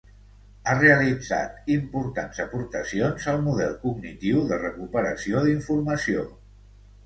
[0.69, 6.29] Ha realitzat importants aportacions al model cognitiu de recuperació d'informació.